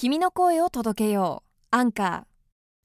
[0.00, 1.76] 君の声を届けよう。
[1.76, 2.22] アンカー。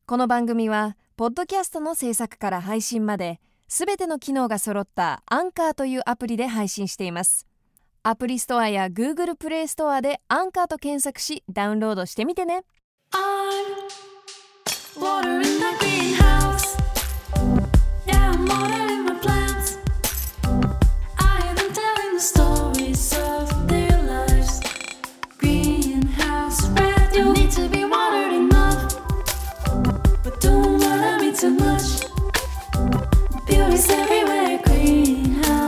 [0.07, 7.45] この番組はポッドキャストの制作から配信まですべての機能が揃ったアンカーというアプリで配信しています。
[8.01, 12.63] アプリストアや Google プレイストアでアンカーと検索しダウンロードしてみてね。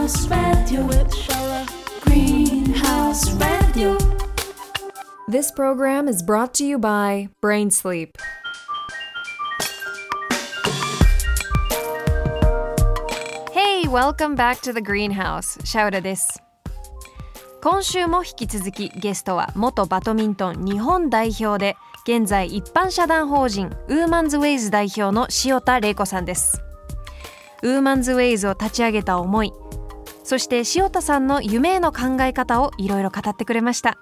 [0.06, 1.66] Greenhouse radio with Shara.
[2.02, 3.98] Greenhouse radio.
[5.26, 8.16] This program is brought to you by Brain Sleep
[13.50, 15.58] Hey, welcome back to the greenhouse.
[15.66, 16.40] シャウラです。
[17.60, 21.76] 今週も引き続きゲストは元バドミントン日本代表で
[22.06, 26.62] 現在一般社団法人ウーマンズウェイズ代表の塩田玲子さんです。
[27.64, 29.52] ウーマンズウェイズを立ち上げた思い、
[30.26, 33.96] そして塩田さんの夢への考え方をいろいろ語ってくれました。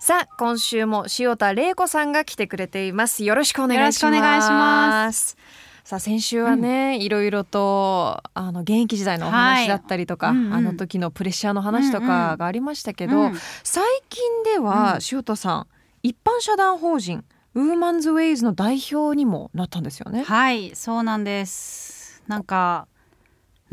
[0.00, 3.22] さあ今週も塩田玲子さんが来てくれています。
[3.22, 4.04] よろしくお願いします。
[4.04, 5.36] よろしくお願いします。
[5.84, 15.66] さあ先週はね、いろいろとあの現役時代のお話だったりとか、はいうんうんあの時のプレッシャーの話とかがありましたけど、うん最近では、塩田さん
[16.02, 20.24] 一般社団法人ウーマンズウェイズの代表にもなったんですよね。
[20.24, 22.88] はいそうなんですなんか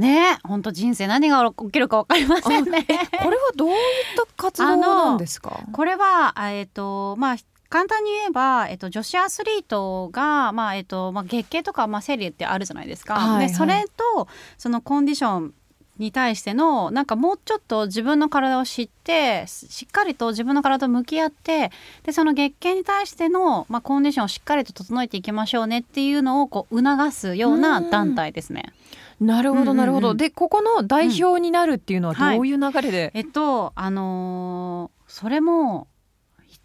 [0.01, 2.85] ね本当人生何が起きるか分かりませんね
[3.23, 3.75] これはどういっ
[4.17, 5.59] た活動なんですか？
[5.71, 7.35] これはあえっ、とまあ
[7.69, 13.13] 簡単に言えば、えっと、女子アスリートが、まあえっとまあ、月経とか、まあ、生理ってあるじゃないですか。
[13.13, 13.85] はいはいでそれ
[14.15, 14.27] と
[14.57, 15.53] そのコンディション
[15.97, 21.71] に対してのなんかもうちょっと自分の体を知ってしっかりと自分の体と向き合って
[22.03, 28.73] でその月経に対しての、まあ、コンディションをしっかりと整えていきましょうねっていうのをこう促すような団体ですね。
[29.21, 30.07] なるほどなるほど。
[30.09, 33.11] うんうんうんでここの代表になるっていうのははいどういう流れで？
[33.13, 35.87] えっとあのーそれも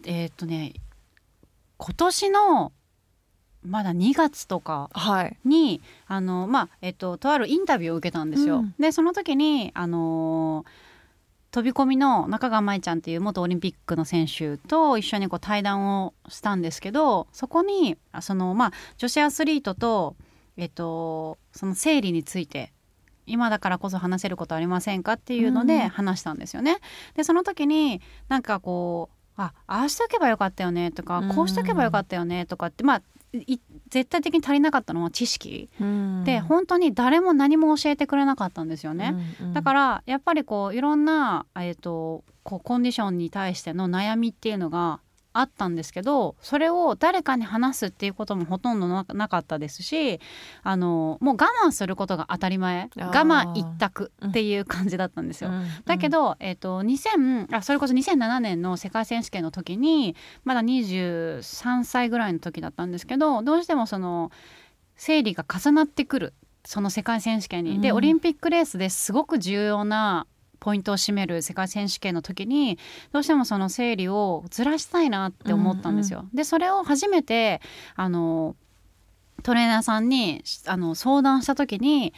[0.04, 0.72] えっとね
[1.78, 2.72] 今年の
[3.64, 5.36] まだ2月とかはい。
[5.44, 8.58] にあのまあえっととあるインタビューを受けたんですよ。
[8.58, 10.70] うんでその時にあのー
[11.52, 20.16] 飛び込みの中川舞ちゃんっていう元オリンピックの選手と一緒にこう対談をしたんですけどそこにあそのまあ女子アスリートと
[20.56, 22.72] えっとその生理について
[23.26, 26.78] 今だからこそ話せることありませんかっていうのでうん話したんですよね。
[27.14, 31.28] でその時になんかこうあああしておけばよかったよねとかうん。
[31.34, 33.02] こうしておけばよかったよねとかってまあ
[33.34, 33.58] い
[33.90, 35.68] 絶対的に足りなかったのは知識。
[36.24, 39.14] で本当に誰も何も教えてくれなかったんですよね。
[39.52, 45.00] だからやっぱりこういろんな、えー、とこうコンディションに対しての悩みっていうのが
[45.38, 50.20] あったんですけどそれを誰かに話すっていうこともほとんどななかったですし
[50.62, 55.50] あのもう我慢することが当たり前我慢一択っていう感じだったんですよ。
[55.84, 64.30] だけど、えー、と2000あそれこそ2007年の世界選手権の時にまだ23歳ぐらいの時だったんですけどどうしてもその
[64.96, 67.80] 生理が重なってくるその世界選手権に。
[67.80, 70.26] でうんオリンピックレースですごく重要な
[70.66, 72.76] ポイントを占める世界選手権の時に
[73.12, 76.26] どうしてもその生理をずらしたいなって思ったんですよ。
[76.34, 77.60] でそれを初めて
[77.94, 78.56] あの
[79.44, 82.12] トレーナーさんにあの相談した時に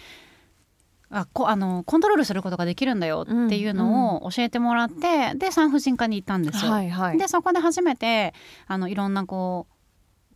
[1.11, 6.71] あこあのコントロールすることができるんだよっていうのを教えてもらって、で産婦人科に行ったんですよ。
[6.71, 7.19] はいはい。
[7.19, 8.33] でそこで初めて
[8.67, 9.78] あのいろんなこう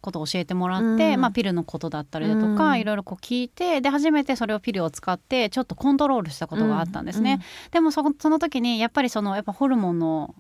[0.02, 1.20] ことを教えてもらって、うん。
[1.20, 2.80] まあ、ピルのことだったりだとか、うん。
[2.80, 7.40] いろいろこう聞いてで初めてそれをピルを使ってちょっとコントロールしたことがあったんですね。
[7.70, 10.34] でもそその時にやっぱりそのやっぱホルモンの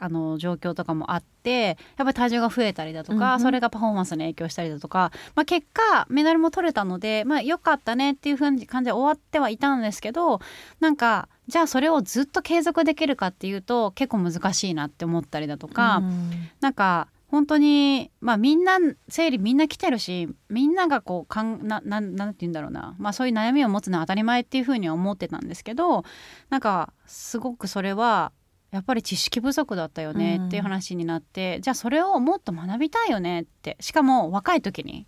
[0.00, 3.40] あの状況とかもあってやっぱり体重が増えたりだとか、うんうん。
[3.40, 10.40] それがパフォーマンスに影響したりだとか、まあ、結果メダルも取れたので、まあ、よかったねっていう風に感じで終わってはいたんですけど
[10.80, 16.30] なんかじゃあそれをずっと継続できるかっていうと結構難しいなって思ったりだとか、うん。
[16.60, 18.78] なんか本当にまあみんな
[19.08, 26.04] 生理みんな来てるしみんながこうかんななんなんて言うんだろうな、まあ、そういう悩みを持つのは当たり前っていうふうには思ってたんですけど
[26.48, 28.30] なんかすごくそれは
[28.70, 33.76] やっぱり知識不足だったよねっていう話になって、じゃあそれをもっと学びたいよねって。
[33.78, 35.06] しかも若い時に。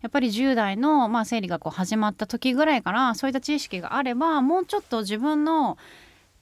[0.00, 5.78] やっぱり10代の、まあ、生理がこう始まった時ぐらいからそういった知識があればもうちょっと自分の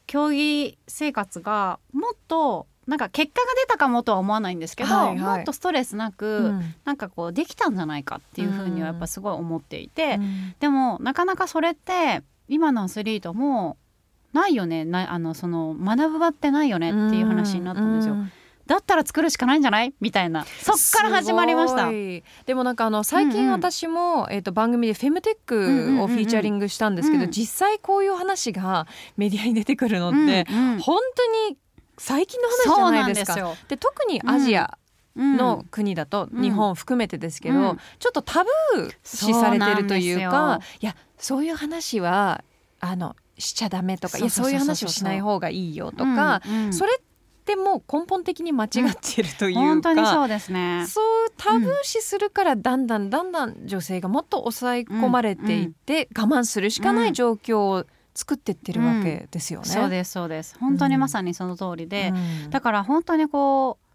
[0.07, 5.19] 競技生活がもっとなんか結果が出たかもとは思わないんですけど、はいはい。
[5.19, 6.75] もっとストレスなく、うん。
[6.85, 10.55] なんかこうできたんじゃないかっていうふうにはやっぱすごい思っていて、うん。
[10.59, 13.77] でもなかなかそれって今のアスリートも
[14.33, 14.85] ないよね。
[14.85, 18.15] なあのその学ぶ場ってないよねっていう話になったんですよ。
[18.15, 18.33] うん。
[18.67, 20.45] だったら作るしかないんじゃないみたいな。
[20.45, 21.91] そっから始まりました。
[22.47, 23.53] でもなんかあの最近うんうん。
[23.53, 27.33] 私も、えー、と番組でフェムテックをフィーチャリングしたんですけど、うんうんうんうん。
[27.33, 28.87] 実際こういう話が
[29.17, 30.79] メディアに出てくるのって、うんうん。
[30.81, 31.57] 本当に
[32.03, 33.35] 最近の話じゃなですか。
[33.37, 33.67] ないんですよ。
[33.69, 34.77] で特にアジア
[35.15, 35.37] うん。
[35.37, 36.43] の国だと、うん。
[36.43, 37.79] 日本含めてですけど、うん。
[37.99, 42.43] ちょっとタブー視されてるというかいやそういう話は
[42.81, 46.73] あのしちゃダメとかいやそそういう話をしない方がいいよとか、うんうん。
[46.73, 48.71] それってもう根本的に間違っ
[49.01, 50.87] てるというか、本当にそうですね。
[50.89, 59.67] そうタブー視するからだんだんだんだん女性がもっと抑え込まれていって、我慢するしかない状況を作ってってるわけですよね。
[59.67, 60.57] そうですそうです。
[60.59, 62.13] 本当にまさにその通りで、
[62.45, 62.51] うん。
[62.51, 63.93] だから本当にこう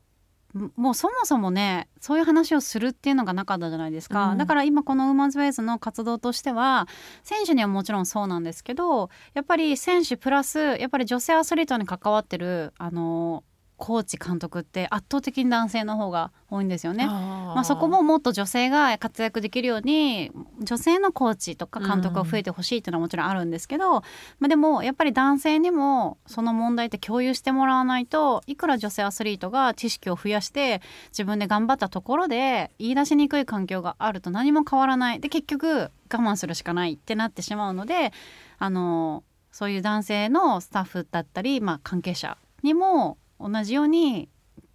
[0.76, 4.38] もうそもそもねそういう話をするっていうのがなかったじゃないですか、うん。
[4.38, 6.88] だから今このウーマンズウェイズの活動としては
[7.24, 13.44] 選手にはもちろんそうなんですけどやっぱり選手プラスやっぱり女性アスリートに関わってるあの
[13.78, 17.06] コーチ監督って圧倒的に男性の方が多いんですよね。
[17.06, 20.32] まあ、そこももっと女性が活躍できるように
[20.62, 24.02] 女性のコーチとか監督が増えてほしいっていうのはもちろんあるんですけど、
[24.40, 35.20] まあ、でもやっぱり男性にもその問題って共有してもらわないといくら女性アスリートが知識を増やして自分で頑張ったところで言い出しにくい環境があると何も変わらない。
[35.20, 36.94] で結局我慢するしかない。
[36.94, 38.12] ってなってしまうので
[38.58, 44.30] あのそういう男性のスタッフだったり、まあ、関係者にも同じように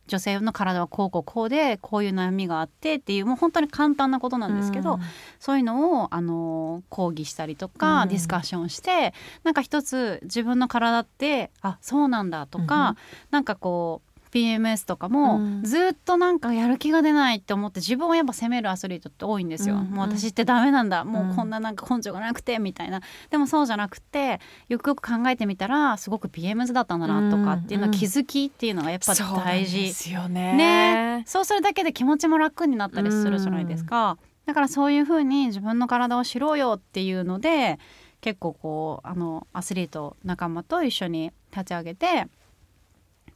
[0.09, 5.01] 女性の体はこうこうこうでこういう悩みがあってっていうもう本当に簡単なことなんですけど、うん。
[5.39, 8.09] そういうのをあの講義したりとか、うん。
[8.09, 9.15] ディスカッションして
[9.45, 12.97] なんか一つ自分の体ってあそうなんだとか、うん。
[13.31, 15.63] なんかこう PMS とかも、うん。
[15.63, 19.77] ずっとなんかやる気が出ないって思って自分をやっぱ責めるアスリートって多いんですよ。
[19.77, 21.05] うんもう私ってダメなんだ。
[21.05, 21.33] もうん。
[21.33, 23.01] うこんななんか根性がなくてみたいな。
[23.31, 27.99] でもそうじゃなくてよくよく考えてみたらすごく PMS だったんだなとかっていうのはうん。
[27.99, 29.83] 気づきっていうのがやっぱ大事。
[29.83, 30.55] ですよね。
[30.55, 31.25] ね。
[31.27, 37.79] そうするだけで気持ちも楽になったりするじゃないですか、だからそういうふうに自分の体を知ろうよっていうので
[38.21, 42.29] 結構こうあのアスリート仲間と一緒に立ち上げて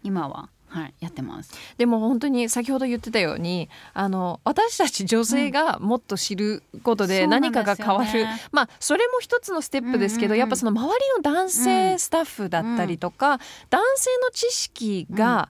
[0.03, 1.53] 今は、はい、やってます。
[1.79, 10.39] でも本当に先ほど言ってたようにあの私たち女性がもっと知ることで何かが変わる、ですよねまあそれも一つのステップですけど、うんうんうん。
[10.41, 13.39] やっぱその周りの男性スタッフだったりとか、
[13.71, 15.49] 男性の知識が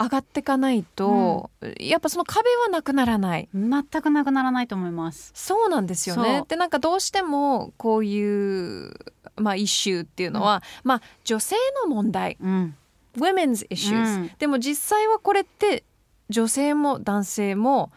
[0.00, 3.48] 上がっていかないと、やっぱその壁はなくならない。
[3.52, 5.30] 全くなくならないと思います。
[5.34, 6.16] そうなんですよ。
[6.16, 6.44] ね。
[6.48, 8.94] でなんかどうしてもこういう、
[9.36, 12.38] まあ、イシューっていうのは、まあ、女性の問題。
[12.40, 12.76] うん、
[13.20, 14.30] women's issues、うん。
[14.38, 15.84] でも実際はこれって
[16.28, 17.92] 女性も男性も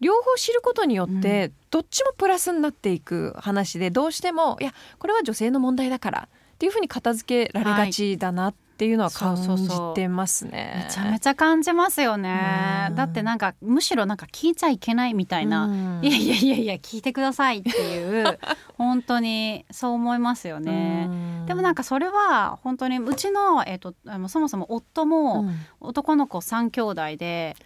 [0.00, 10.84] 両方知ることによってどっちもプラスになっていく話でどうしてもいやこれは女性の問題だからっていうふうに片付けられがちだなっていうのは感じてますね。
[10.86, 12.86] めちゃめちゃ感じますよね。
[12.90, 12.94] うん。
[12.94, 16.00] だってなんかむしろなんか聞いちゃいけないみたいな、うん。
[16.00, 18.38] いやいやいやいや聞いてくださいっていう
[18.78, 21.08] 本当にそう思いますよね。
[21.10, 21.46] うん。
[21.46, 23.94] でもなんかそれは本当にうちの、えー、と
[24.28, 25.56] そもそも夫もうん。
[25.80, 27.56] 男の子3兄弟で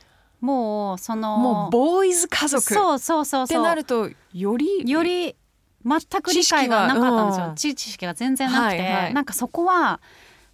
[0.40, 3.64] もうそのもうボーイズ家族っそうそうそうてそう。
[3.64, 5.36] なるとよりより
[5.84, 7.74] 全く理解がなかったんですよ。
[7.74, 9.14] 知知識が全然なくて、はいはい。
[9.14, 10.00] なんかそこは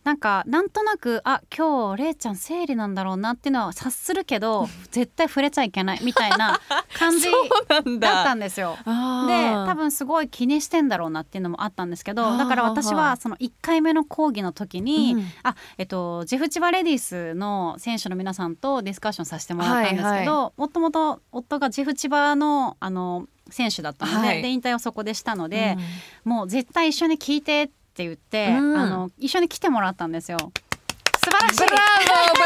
[0.08, 6.58] なんかなんとなくあ今日れいちゃん生理なんだろうなっていうのは察するけど 絶対触れちゃいけないみたいな
[6.94, 7.26] 感じ
[8.00, 8.08] だ。
[8.08, 8.78] だったんですよ。
[8.86, 15.26] で多分すごい気にしてんだろうなっていうのもあったんですけあどーだから私はその1回目の講義の時に、うん。
[15.42, 24.42] あえっと、ジェフ千葉レディースの選手の皆さんとディスカッションさせてもらったんですけど、もともと夫がジェフ千葉のあの選手だったので,、はい。
[24.42, 25.76] で引退をそこでしたので、
[26.24, 28.76] もう絶対一緒に聞いてって言って、うん。
[28.78, 30.38] あの一緒に来てもらったんですよ。
[31.16, 31.58] 素晴らしい。
[31.58, 32.44] ブラボー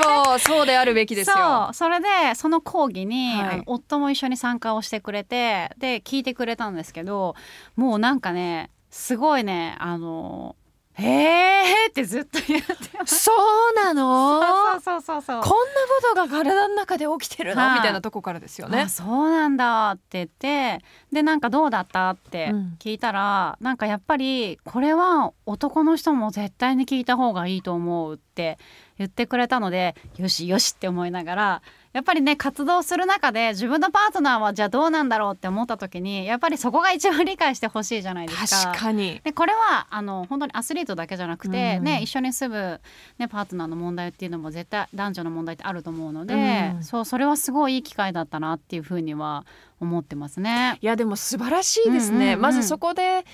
[0.00, 0.38] ブラボー。
[0.42, 1.36] そうであるべきですよ。
[1.36, 1.74] そう。
[1.74, 3.62] それでその講義に、はい。
[3.66, 7.34] 夫も一緒に参加をしてくれてで聞いてくれたんですけど
[7.76, 10.56] もうなんかねすごいねあの
[10.94, 12.74] 「へえ」ってずっと言って。
[13.06, 14.40] そうなの？
[14.40, 15.56] そうそうそうそうこんな
[16.00, 17.74] ことが体の中で起きてるの、はい。
[17.74, 18.82] みたいなとこからですよね。
[18.82, 18.88] あ。
[18.88, 22.76] そうなんだって言ってでなんかどうだったってうん。
[22.78, 28.58] 聞いたら、なんかやっぱりこれは男の人も絶対に聞いた方がいいと思うって
[28.98, 31.62] 言ってくれたのでよしよしって思いながら
[31.94, 38.72] やっぱりね活動する中で自分のパートナーはじゃあどうなんだろうって思った時にやっぱりそこが一番理解してほしいじゃないですか。
[38.72, 39.20] 確かに。
[39.22, 42.80] でこれはあの本当にアスリートだけじゃなくて、うんね、一緒に住む、
[43.18, 49.46] ね、パートナーの問題っていうのも絶対男女の問題ってあると思うので、うんそうそれはすごいいい機会だったなっていうふうには
[49.80, 50.78] 思ってますね。
[50.80, 52.16] いやでも素晴らしいですね。
[52.16, 53.24] うんうんうんまずそこで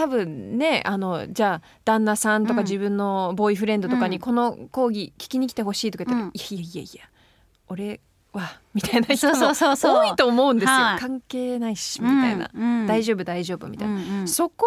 [0.00, 2.56] 多分ねあのじゃあ旦那さんとうん。
[2.56, 4.22] か自分のボーイフレンドとかにうん。
[4.22, 6.32] この講義聞きに来てほしいとか言ったら、うん。
[6.34, 7.02] いやいやいやいや
[7.68, 8.00] 俺
[8.32, 11.00] はみたいな人も多いと思うんですよ、はい。
[11.00, 14.28] 関係ないしみたいな、うん大丈夫大丈夫みたいな、うんうん。
[14.28, 14.64] そこ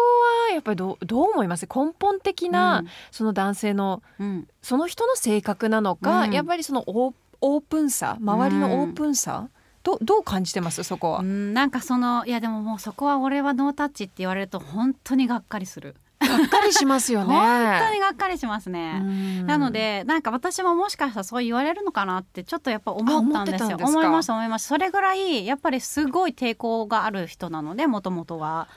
[0.48, 1.66] はやっぱりどうどう思います？
[1.66, 4.46] 根本的な、その男性のうん。
[4.62, 6.32] その人の性格なのか、うん。
[6.32, 9.48] やっぱりそのオープンさ周りのオープンさ、
[9.84, 10.82] どどう感じてます？
[10.82, 15.94] そこは、うんなんかそのいやでももうそこは俺はノータッチって言われると本当にがっかりする。
[16.20, 17.34] がっかりしますよね。
[17.36, 19.46] 本当にがっかりしますね、うん。
[19.46, 23.68] なのでなんか私ももしかしたらそう言われるのかなってちょっとやっぱ思ったんですよ。
[23.72, 23.88] あ思ってたんですか？
[23.90, 28.68] 思いました思いましたそれぐらいやっぱりすごい抵抗がある人なのでもともとは。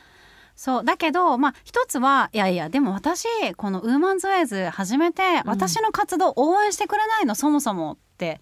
[0.58, 5.50] そうだけどまあ一つはいやいやでも私このウーマンズウェイズ始めてうん。
[5.52, 8.42] 私の活動応援してくれないの、そもそもって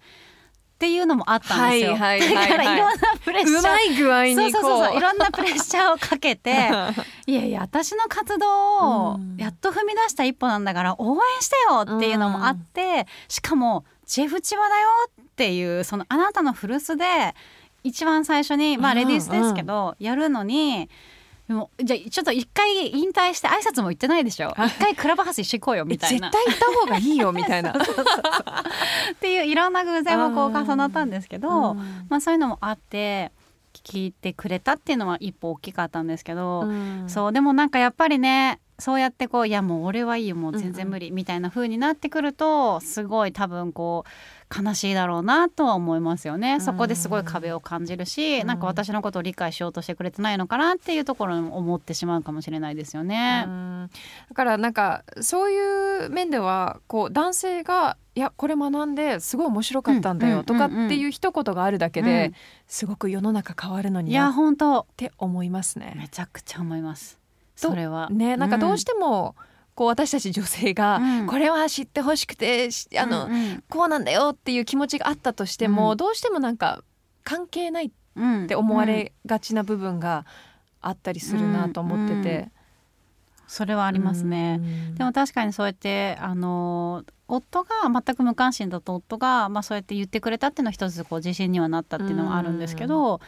[0.76, 2.48] っていうのもあったんですよ、はいはいはいはい。
[2.48, 3.60] だからいろんなプレッシャー。
[3.60, 4.50] うまい具合にこう。
[4.50, 6.50] そうそうそういろんなプレッシャーをかけて
[7.26, 17.34] いやいや私の活動をうんやっと踏み出した一歩なんだから応援してよっていうのもあって、しかもジェフ千葉だよっていうそのあなたの古巣で
[17.82, 18.98] 一番最初にまあうん。
[18.98, 20.90] レディースですけど、やるのに。
[21.48, 24.52] でもじゃあちょっと一回引退して挨拶も行ってないでしょ？
[24.58, 26.30] 一回クラブハウス一緒に行こうよみたいな。
[26.30, 27.70] 絶対行った方がいいよみたいな。
[27.76, 32.06] っていういろんな偶然もこう重なったんですけど、うん。
[32.08, 33.30] まあ、そういうのもあって
[33.72, 37.04] 聞いてくれたっていうのは一歩大きかったんですけど、うん。
[37.08, 44.10] そうでもなんかやっぱりねそうやってこういやもう俺はいいよもう全然無理みたいな風になってくるとすごい多分こう
[44.62, 48.46] 悲しいだろうなとは思いますよね、そこですごい壁を感じるし、うん。
[48.46, 53.44] なんか私のことを理解しようとしてくれてないのかなっていうところに思ってしまうかもしれないですよね。
[53.46, 53.90] うん。
[54.28, 60.44] だからなんかそういう面ではこう男性が「いやこれ学んですごい面白かったんだよ」うん。
[60.44, 62.32] とかっていう一言があるだけうんで、
[62.68, 64.86] すごく世の中変わるのいやになっ本当。
[64.96, 65.94] て思いますね。
[65.96, 67.18] めちゃくちゃ思います。
[67.60, 68.08] とそれは。
[68.10, 69.34] ねなんかどうしても、
[69.74, 71.26] こう私たち女性が、うん。
[71.26, 73.64] これは知ってほしくてしあの、うんうん。
[73.68, 75.96] こうなんだよっていう気持ちがあったとしても、うん。
[75.96, 76.82] どうしてもなんか
[77.24, 80.24] 関係ないっうんて思われがちな部分が
[80.80, 82.56] あったりするなと思ってて。
[83.48, 84.60] それはありますね。
[84.96, 93.20] でも確かにそうやってあの夫が全く無関心だと夫が、まあ、そうやって言ってくれたっていうのは一つこう自信にはなったっていうのはあるんですけど、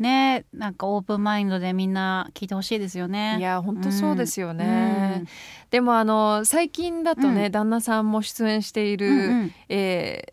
[0.00, 3.36] ねなんかオープンマインドでみんな聞いてほしいですよね。
[3.38, 5.28] いや本当そうですようね、ん。
[5.70, 7.52] でもあの最近だとね、うん。
[7.52, 9.54] 旦那さんも出演している、うんうん。
[9.68, 10.32] えー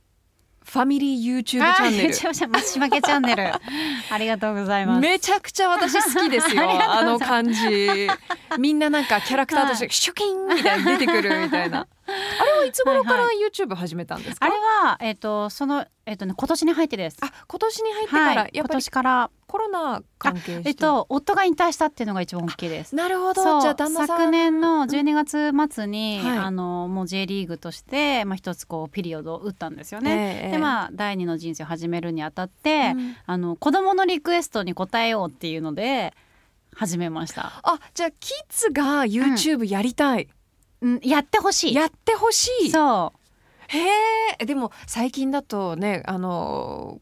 [0.68, 3.54] ファミリー YouTube チあャンネル。
[4.12, 5.00] ありがとうございます。
[5.00, 6.64] めちゃくちゃ私好きですよ。
[6.92, 8.10] あの感じ。
[8.60, 11.88] みんななんかキャラクターとしてはシュキンみたいに出てくるみたいな
[12.68, 17.18] いつ頃からは YouTube 始めたんですか、あれはえっ、とそのえっ、とね今年に入ってです。
[17.22, 19.32] あ今年に入ってから、はい、今やっぱり年から。
[19.48, 20.70] コロナ関係して？
[20.70, 22.94] えっと夫が引退したっていうのが一番大きいです。
[22.94, 23.62] なるほど。
[23.62, 26.38] じゃあ旦那昨年の12月末に、はい。
[26.38, 30.42] あのもう J リーグとして、まあ、一つこうピリオドを打ったんですよね。
[30.44, 33.16] ええでまあ第二の人生を始めるにあたって、うん。
[33.26, 36.14] あの子供のリクエストに応えようっていうので
[36.76, 37.62] 始めました。
[37.64, 40.30] あじゃあキッズが YouTube やりたい、うん、
[41.02, 41.74] やってほしい。
[41.74, 42.70] やってほしい。
[42.72, 43.14] そ
[43.68, 43.80] へ
[44.40, 47.02] えでも最近だとねあの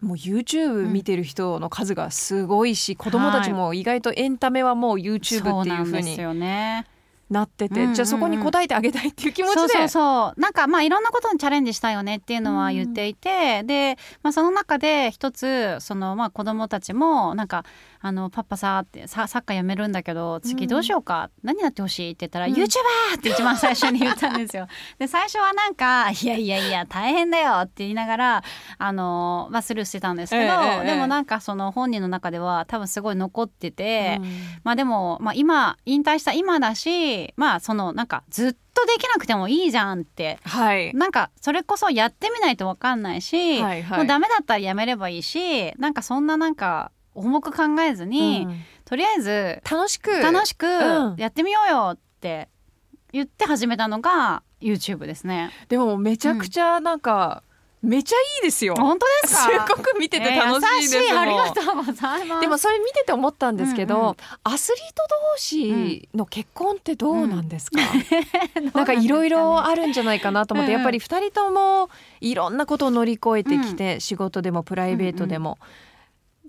[0.00, 6.86] もう YouTube 見てる人の数がすごいし、子供たちも意外とエンタメはもうう YouTube っていう風になんですよね。
[7.28, 7.94] なってて、うんうんうん。
[7.94, 9.58] じゃあそこに応えてあげたいっていう気持ちで。
[9.58, 10.40] そうそうそう。
[10.40, 17.64] なんかまあいろんなことにチャレンジしたいよねっていうのは言っていて、で、まあ、その中で一つそのまあ子供たちもなんか
[18.06, 24.68] 「あのパパさ」ってさ「サッカーやめるんだけど次どうしようか、何やってほしい?」って言ったら「うん YouTuber!」って一番最初に言ったんですよ。
[24.98, 28.44] で最初はなんか「いやいやいや大変だよ」って言いながら
[28.78, 34.18] あの、まあ、スルーしてたんですけど、ええええでもなんかその本人の中では多分すごい残ってて。
[34.20, 48.60] うんまあでも、まあ、今引退した今だしまあそのなんかずっとできなくてもいいじゃんってはいなんかそれこそやってみないと分かんないし、はいはいもうダメだったらやめればいいしなんかそんななんか重く考えずに、うん。
[48.84, 50.20] とりあえず楽しく。
[50.20, 51.16] 楽しくうん。
[51.16, 52.48] やってみようよって
[53.12, 55.50] 言って始めたのが YouTube ですね。
[55.68, 57.42] でもめちゃくちゃなんか、
[57.82, 58.74] めちゃいいですよ。
[58.74, 62.40] 本当ですすかごく見てて楽しいですえーありがとうございます。
[62.40, 64.16] でもそれ見てて思ったんですけど、うんうん。
[64.42, 67.78] アスリート同士の結婚ってどうなんですか、
[68.56, 70.80] どうなんなんかいろいろあるんじゃないかなと思って、うんうん。
[70.80, 75.58] やっぱり2人ともいろんなことを乗り越えてきて、仕事でもプライベートでも。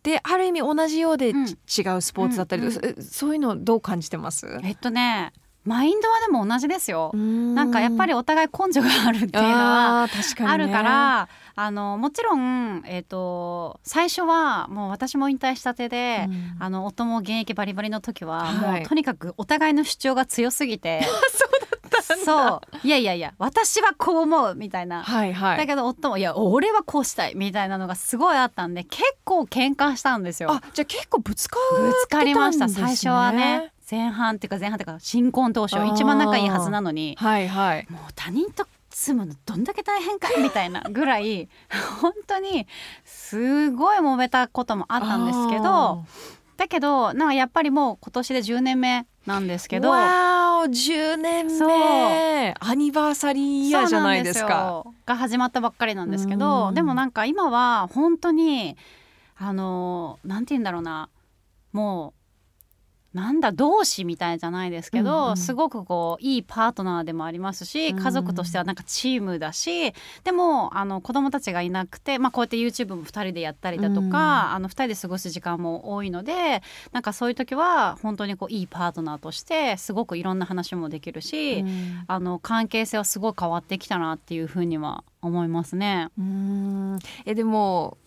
[0.08, 1.46] である意味同じようでうん。
[1.46, 5.34] ち違うスポーツだったり、うんそそういうのどう感じてます、えっとね
[5.66, 7.12] マインドはでも同じですよ。
[7.14, 16.56] ななんかやっぱりお互い根性があるっていうのはあー確かに、ね、あるからあのもちろん、えー、と最初はもう私も引退したてで、うん。
[16.60, 18.80] あの夫も現役バリバリの時は、はい。
[18.80, 21.46] もうとにかくお互いの主張が強すぎて そ
[21.76, 21.77] う
[22.16, 22.88] そう。
[22.88, 25.04] いやいやいや私はこう思うみたいな。
[25.04, 25.58] はいはい。
[25.58, 30.52] だけど夫も「いや俺はこうしたい」みたいなのがすごいあったんで結構喧嘩したんですよ。
[30.52, 32.70] あじゃあ結構ぶつかぶつかりました。
[32.70, 33.74] 最初はね。
[33.90, 37.88] 前半っていうか前半っていうか新婚当初一番仲いいはずなのにはいはい。
[37.90, 41.48] もう他人と住むのどんだけ大変かみたいなぐらい
[42.02, 42.68] 本当に
[43.06, 46.04] すごい揉めたこともあったんですけど
[46.58, 49.90] だけどなんかやっぱりもう今年で10年目なんですけど。
[49.92, 52.56] わーお10年目。
[52.60, 54.84] アニバーサリーイヤーじゃないですか。
[55.06, 56.74] が始まったばっかりなんですけどうん。
[56.74, 58.76] でもなんか今は本当に
[59.38, 61.10] あのなんて言うんだろうな。
[61.74, 62.17] もう
[63.18, 65.38] なんだ同志みたいじゃないですけど、うんうん。
[65.38, 68.00] すごくこういいパートナーでもありますしうん。
[68.00, 69.92] 家族としてはなんかチームだし
[70.24, 74.12] でもあの子供たちがいなくて、まあ、こうやって YouTube も2人でやったりだとか、うん。
[74.12, 82.04] あの2人で過ごす時間も多いのでなんかそういう時は本当にこういいパートナーとしてすごくいろんな話もできるし、うん。
[82.08, 86.10] あの関係性はすごい変わってきたなっていうふうには思いますね。
[86.20, 87.00] うん。
[87.26, 87.98] えでも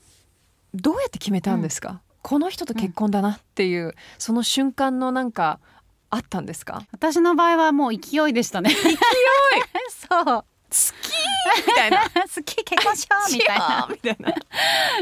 [0.72, 5.58] どうやって決めたんですか、この人と結婚だなっていう、その瞬間のなんか
[6.10, 6.82] あったんですか？
[6.92, 8.70] 私の場合はもう勢いでしたね。
[8.70, 8.96] 勢い？
[10.08, 10.24] そう。
[10.24, 11.98] 好きみたいな。
[12.34, 13.88] 好き結婚しようみたいな。
[13.90, 14.34] みたいな。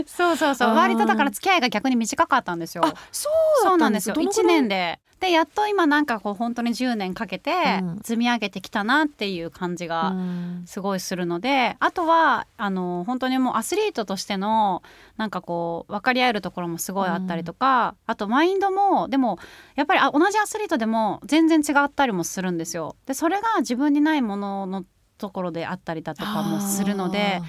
[0.06, 0.74] そうそうそう。
[0.74, 2.84] 割とだから付き合いが逆に短かったんですよ。
[2.84, 3.28] あそ
[3.62, 4.14] うだったんでそうなんですすよ。
[4.14, 4.44] 1どのぐらい？
[4.62, 5.00] 年で。
[5.20, 7.96] でやっと今なんかこう本当に10年かけてうん。
[8.04, 10.62] 積み上げてきたなっていう感じがうん。
[10.64, 14.80] すごいするのであとはあの本当にもうアスリートとしての
[15.16, 19.40] なんかこう分かり合えるところもすごいあったりとか、あとマインドもでも
[19.74, 22.94] やっぱりあ同じアスリートでも全然違ったりもするんですよ。
[23.06, 24.84] でそれが自分にないものの
[25.18, 27.40] ところであったりだとかもするので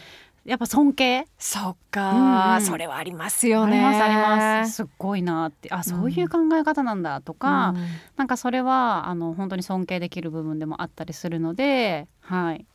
[0.46, 1.28] やっぱ尊敬？
[1.38, 2.62] そっか、うんうん。
[2.62, 3.86] それはありますよね。
[3.86, 4.88] ありますあります。
[4.98, 5.70] ごいなって。
[5.72, 7.88] あそういう考え方なんだとか、うん。
[8.16, 12.66] なんかそれはあの本当に尊敬できる部分でもあったりするので、はい、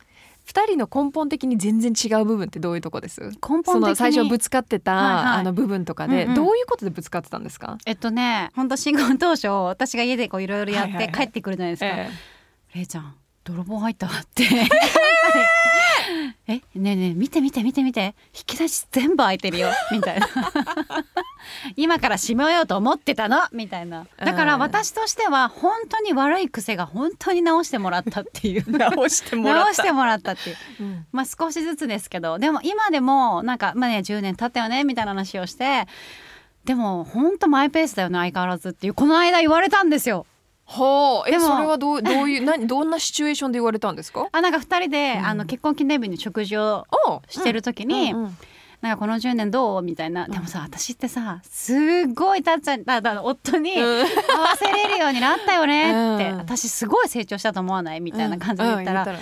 [0.45, 3.19] 二人の根本的に全然違う部分ってどういうとこです？
[3.19, 5.25] 根本的にその最初ぶつかってた、はいはい。
[5.39, 6.35] あの部分とかで、うんうん。
[6.35, 11.11] どういうことでぶつかってたんですか、えっとね本当新婚当初私が家でこういろいろやっはいはいはい。
[11.11, 11.87] て帰ってくるじゃないですか。
[11.87, 12.09] え
[12.75, 13.15] れいちゃん
[13.45, 14.43] 泥棒入ったわって。
[16.47, 18.15] えねえねえ見て見て見て見て。
[18.35, 19.69] 引き出し全部開いてるよ。
[19.91, 20.27] みたいな。
[21.75, 23.41] 今から閉めようと思ってたの？
[23.51, 24.05] みたいな。
[24.17, 24.61] だからうん。
[24.61, 28.65] 私としては本当に悪い癖が本当に直してもらったっていう。
[28.67, 29.63] え 直してもらった。
[29.65, 30.57] 直してもらったっていう。
[30.81, 31.05] うん。
[31.11, 32.37] まあ少しずつですけど。
[32.39, 34.83] でも今でもなんかまあね10年経ったよね？
[34.83, 35.87] みたいな話をして。
[36.65, 38.93] でも本当マイペースだよね相変わらずっていう。
[38.95, 40.25] この間言われたんですよ。
[40.65, 44.27] ほうえでもそれはどう どういう何どんなシチュエーションで言われたんですか？
[44.31, 48.37] あなんか2人で、うんあの結婚記念日に食事をおしてる時に、うんうん
[48.81, 49.81] なんかこの10年どう？
[49.81, 51.77] みたいな、でもさ私ってさすっ
[52.13, 54.01] ごいたっちゃんだだ夫に合うん。
[54.01, 54.07] わ
[54.59, 56.37] せれるようになったよねって、うん。
[56.37, 58.01] 私すごい成長したと思わない？
[58.01, 59.17] みたいな感じで言ったら、うんうん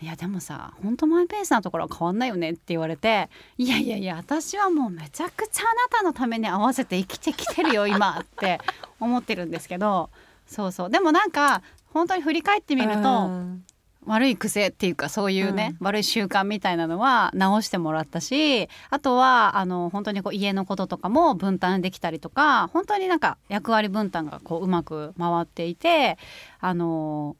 [0.00, 8.60] いやでもさ本当マイペースなところは変わんないよねって言われていやいやいや私はもうめちゃくちゃあなたのために合わせて生きてきてるよ今って
[9.00, 10.08] 思ってるんですけど
[10.48, 10.90] そうそう。
[10.90, 13.64] でもなんか本当に振り返ってみると、うん。
[14.06, 26.16] 悪い癖っていうかそういうね、悪い習慣みたいなのは直してもらったしあとはあの本当にこう家のこととかも分担できたりとか本当になんか役割分担がこううまく回っていて
[26.58, 27.36] あの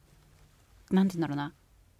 [0.91, 1.53] なんて言うんだろうな。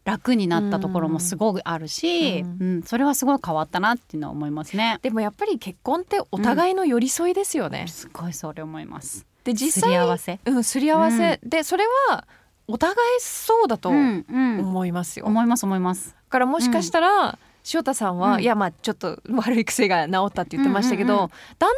[0.05, 2.79] 楽になったところもすごくあるし、ううん。
[2.79, 4.99] んそれはすごい変わったなっていうのは思いますね。
[5.03, 9.27] でもやっぱり結婚ってお互いの寄り添いですよね、すごいそれ思います。
[9.45, 10.41] で実すり合際わせ？
[10.45, 12.27] うんすり合わせ、でそれは
[12.67, 16.15] お互いそうだとうんうん、思いますよ、だ思います思います。
[16.29, 17.39] からもしかしたら、
[17.73, 18.43] 塩田さんは、うん。
[18.43, 21.31] いやまあちょっと悪い癖が治ったって言ってましたけど、うんうんうん。
[21.59, 21.71] 旦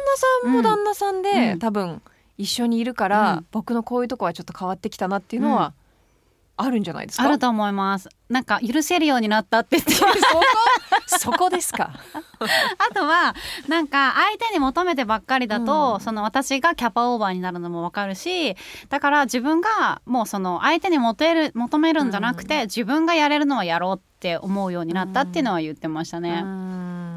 [0.43, 1.59] 那さんも旦那さんで、うん。
[1.59, 2.01] 多分
[2.37, 3.45] 一緒にいるから、うん。
[3.51, 5.73] 僕のこういうとこはちょっと変わってきたなっていうのは
[6.61, 8.09] あるんじゃないですか、あると思います。
[8.29, 10.11] なんか許せるようになったって言ってそこ？
[11.19, 11.91] そこですか？
[12.89, 13.35] あとは
[13.67, 18.55] なんか相手に求めてばっかりだと、うんその私がキャパオーバーになるのもわかるし
[18.89, 26.43] だから自分がもうその相手に求める求めるんじゃなくて、自分がやれるのはやろうって思うようになったっていうのは言ってましたね。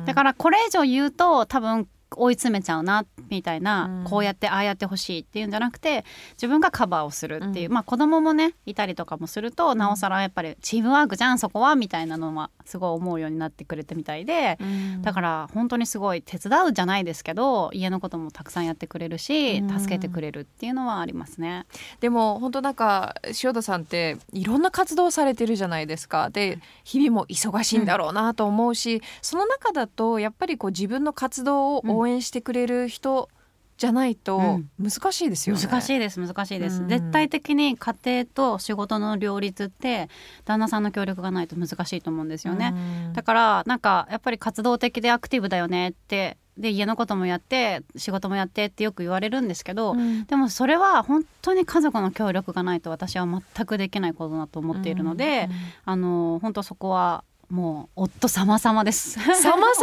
[0.06, 4.04] だからこれ以上言うと多分追い詰めちゃうなみたいな、うん。
[4.04, 7.74] こうやってああやってほしいっていうんじゃなくて自分がカバーをするっていう、うん。
[7.74, 14.58] まあ子供もねいたりとかもするとなおさらやっぱりチームワークじゃんそこはみたいなのはすごい思うようになってくれてみたいで。
[15.02, 19.80] だから本当にすごい手伝うじゃないですけど家のこともたくさんやってくれるしうん。
[19.80, 21.66] 助けてくれるっていうのはありますね。
[22.00, 26.30] でも本当なんか塩田さんっていろんな活動されてるじゃないですか。
[26.30, 33.28] で日々も忙しいんだろうなと思うし、その中だとやっぱりこう自分の活動を応援してくれる人
[33.76, 34.70] じゃないとうん。
[34.78, 35.62] 難しいですよね。
[35.62, 36.88] 難しいです難しいです、うん。
[36.88, 40.08] 絶対的に家庭と仕事の両立って
[40.44, 42.72] 旦那さんの協力がないと難しいと思うんですよね、
[43.06, 43.12] うん。
[43.12, 50.24] だからなんかやっぱり活動的でアクティブだよねってで家のこともやって仕事もやってってよく言われるんですけど、うん。
[50.24, 55.48] でもそれは本当に家族の協力がないと私は全くできないことだと思っているので、
[55.84, 59.18] あの本当そこはもう夫様々です。
[59.18, 59.40] 様々で
[59.74, 59.80] す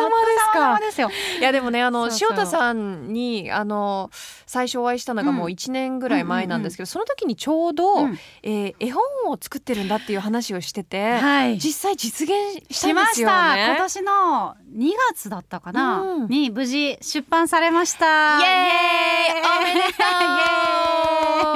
[0.51, 0.51] か？
[0.53, 1.09] 夫様ですよ。
[1.39, 4.09] いやでもねあの塩田さんにあの
[4.45, 11.57] 最初お会いしたのがもううん1年ぐらい前なんですけど、その時にちょうど、うんえー絵本を作ってるんだっていう話をしてて、はい。
[11.57, 12.35] 実際実現
[12.69, 13.55] ししたまんですよした。
[13.55, 13.75] 今ね。
[13.79, 18.39] 年の2月だったかな、うんに無事出版されました。
[18.39, 20.03] イエーイおめでと
[21.41, 21.50] う ど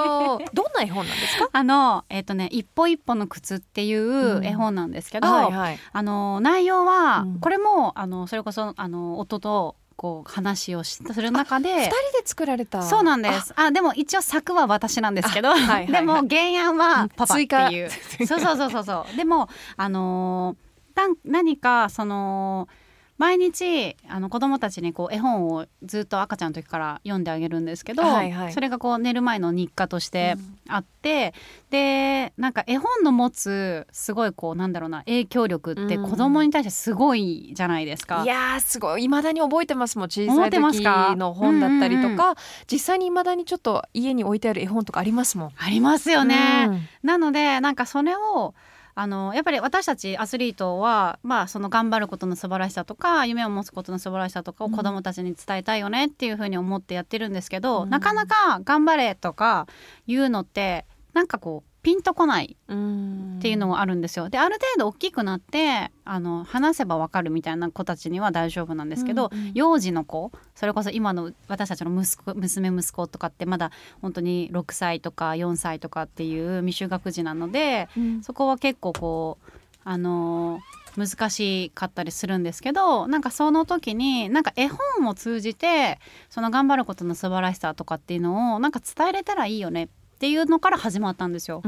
[0.76, 1.50] んな絵本なんですか？
[1.52, 5.80] あのえっ、とね一歩一歩の靴っていう絵本なんですけど、はいはい。
[5.92, 7.40] あの内容は、うん。
[7.40, 12.84] これもあのそれこそあの夫とこう話をしする中で二人で作られた。
[12.84, 13.54] そうなんです。
[13.56, 13.72] あ。
[13.72, 15.88] でも一応作は私なんですけど、あはいはいはい。
[15.92, 17.90] でも原案はパパっていう。
[18.28, 19.18] そうそうそうそうそう。
[19.18, 22.70] でもあのーなん何かその
[23.18, 30.36] 毎日あの子供たちにこう絵本をずっと赤ちゃんの時から読んであげるんですけど、はいはいそれがこう寝る前の日課として
[30.68, 31.34] あって、
[31.70, 38.24] でなんか絵本の持つすごいこうなんだろうな影響力ってうん子供に対してすごいじゃないですか。
[38.24, 40.82] いやーすごい未だに覚えてますもん小さい時
[41.16, 42.36] の本だったりとか、うんうん
[42.68, 45.52] 実際に未だにちょっと家に置いてある絵本とかありますもん。
[45.58, 46.68] ありますよね。
[46.68, 48.56] うんなのでなんかそれを
[48.98, 57.90] あのやっぱり私たちアスリートは、まあ、その頑張ることの素晴らしさとか夢を持つことの素晴らしさとかを子どもたちに伝えたいよねっていうふうに思ってやってるんですけど、うん。
[57.90, 59.68] なかなか頑張れとか
[60.08, 63.36] 言うのってなんかこうピンとこないうん。
[63.38, 64.28] っていうのもあるんですよ。
[64.28, 69.52] である程度大きくなってあの話せばわかるみたいな子たちには大丈夫なんですけど、うんうん。
[69.54, 73.70] 幼児の子それこそ今の私たちの息子娘息子とかってまだ
[74.02, 78.24] 本当に6歳とか4歳とかっていう未就学児なのでうん。
[78.24, 79.52] そこは結構こう
[79.84, 80.62] あのー
[80.98, 91.62] 難しかったりするんですけどなんかその時になんか絵本を通じてその頑張ることの素晴らしさとかっていうのをなんか伝えれたらいいよねっていうのから始まったんですよ。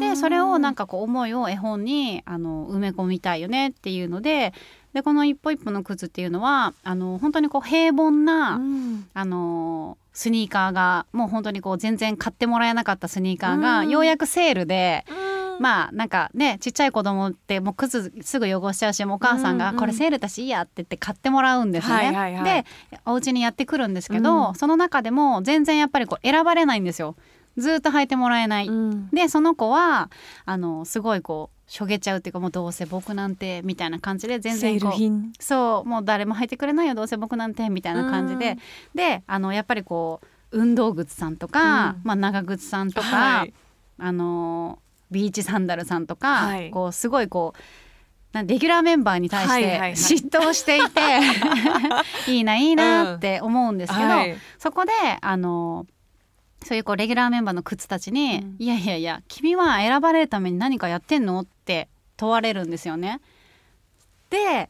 [0.00, 4.52] でそれをなんかこう思いを絵本にあの埋め込みたいよねっていうので
[4.92, 15.04] でこの「一歩一歩の靴」っていうのはあの本当にこう平凡な、うんあのスニーカーがもう本当にこう全然買ってもらえなかったスニーカーが、うんようやくセールで。
[15.30, 21.94] うんまあなんかねちっちゃい子供ってもう靴すぐ汚しちゃうしもうお母さんがこれセールだしいいやって言って買ってもらうんですね。
[21.94, 22.64] はいはいはいで
[23.04, 27.16] お家にやってくるんですけど、うんその中でも全然やっぱりこう選ばれないんですよ。
[27.56, 28.68] ずーっと履いてもらえない。
[28.68, 29.08] うん。
[29.10, 30.10] でその子は
[30.44, 38.56] あのすごいこうしょげちゃうっていうかもうどうせ僕なんてみたいな感じで全然こうそうもう誰も履いてくれないよどうせ僕なんてみたいな感じで、
[38.94, 40.26] であのやっぱりこう
[40.58, 42.00] 運動靴さんとか、うん。
[42.04, 43.54] まあ、長靴さんとか、はい。
[43.98, 44.78] あの
[45.10, 46.70] ビーチサンダルさんとか、はい。
[46.70, 47.60] こうすごいこう
[48.32, 49.92] なんレギュラーメンバーに対してはいはいはい。
[49.92, 51.00] 嫉妬をしていて、
[52.30, 54.36] いいないいなって思うんですけど、はい。
[54.58, 55.86] そこであの
[56.64, 63.20] そういうこうレギュラーメンバーの靴たちに「うんいやいやいや君は選ばれるために何かやってんの?」って問われるんですよね。
[64.30, 64.68] で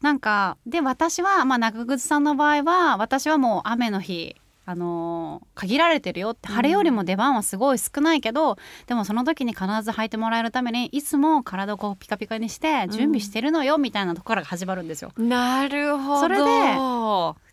[0.00, 15.12] なんかで私は、まあ、中靴さんの場合は私はもう雨の日あのー限られてるよって晴れよりも出番はすごい少ないけど、でもその時に必ず履いてもらえるためにいつも体をこうピカピカにして準備してるのよみたいなところから始まるんですよ。
[15.18, 16.42] なるほどそれで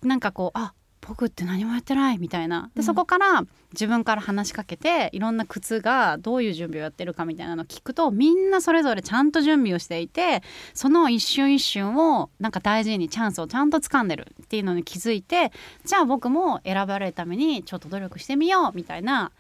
[0.08, 2.70] なんかこうあ僕って何もやってないみたいな。
[2.76, 2.84] で、うん。
[2.84, 15.52] そこから自分から話しかけていろんな靴がどういう準備をやってるかみたいなのを聞くとみんなそれぞれちゃんと準備をしていてその一瞬一瞬をなんか大事にチャンスをちゃんと掴んでるっていうのに気づいて
[15.86, 19.32] じゃあ僕も選ばれるためにちょっと努力してみようみたいな。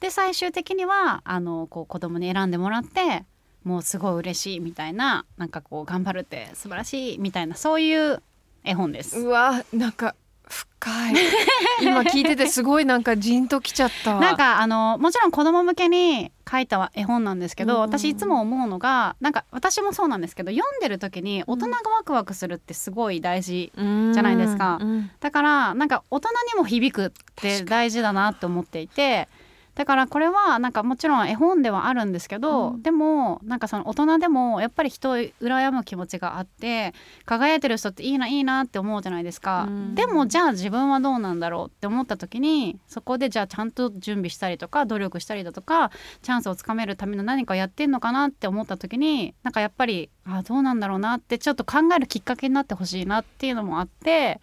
[0.00, 3.24] で最終的にはあのこう子供に選んでもらって
[3.64, 8.22] もうすごい嬉しいみたいななんかこう頑張るって素晴らしいみたいなそういう
[8.62, 9.20] 絵本です。
[9.20, 10.14] うわなんか
[10.48, 11.14] 深深い。
[11.82, 14.18] 今聞いててすごいなんかジンときちゃった。
[14.20, 24.78] なんかあのもちろん子供向けに書いた絵本なんですけど、うん私いつも思うのがなんか私もそうなんですけど読んでる時に大人がワクワクするってすごい大事、じゃないですか。
[24.80, 25.10] うん。
[25.20, 29.28] だからなんか大人にも響くって大事だなって思っていて
[29.76, 32.82] だからこれはなんかもちろん絵本ではあるんですけど、うん。
[32.82, 36.94] でもなんかその大人でもやっぱり人を羨む気持ちがあって
[37.26, 39.94] 輝いてる人っていいないいなって思うじゃないですか、うん。
[39.94, 45.90] でもじゃあ自分はどうなんだろうって思った時にそこでじゃあちゃんと準備したりとか努力したりだとか
[46.22, 54.40] チャンスをつかめるための何かやってんのかなって思った時になんかやっぱりあどうなんだろうなってちょっと考えるきっかけになってほしいなっていうのもあって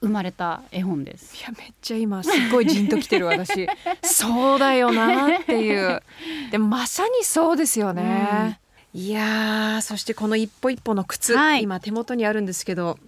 [0.00, 1.36] 生まれた絵本です。
[1.36, 3.68] いやめっちゃ今すっごいジンときてる私。
[4.02, 6.02] そうだよなっていう。
[6.50, 8.60] でもまさにそうですよね、
[8.94, 11.62] いやーそしてこの一歩一歩の靴、はい。
[11.62, 12.98] 今手元にあるんですけど